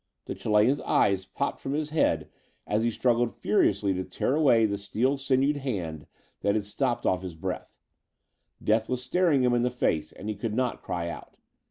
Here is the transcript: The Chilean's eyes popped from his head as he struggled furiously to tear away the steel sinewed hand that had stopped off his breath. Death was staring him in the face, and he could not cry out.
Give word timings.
The 0.25 0.33
Chilean's 0.33 0.81
eyes 0.81 1.27
popped 1.27 1.59
from 1.59 1.73
his 1.73 1.91
head 1.91 2.27
as 2.65 2.81
he 2.81 2.89
struggled 2.89 3.31
furiously 3.35 3.93
to 3.93 4.03
tear 4.03 4.33
away 4.35 4.65
the 4.65 4.79
steel 4.79 5.15
sinewed 5.19 5.57
hand 5.57 6.07
that 6.39 6.55
had 6.55 6.63
stopped 6.63 7.05
off 7.05 7.21
his 7.21 7.35
breath. 7.35 7.75
Death 8.63 8.89
was 8.89 9.03
staring 9.03 9.43
him 9.43 9.53
in 9.53 9.61
the 9.61 9.69
face, 9.69 10.11
and 10.11 10.27
he 10.27 10.33
could 10.33 10.55
not 10.55 10.81
cry 10.81 11.07
out. 11.07 11.37